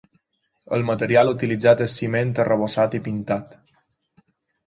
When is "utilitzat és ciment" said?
1.33-2.33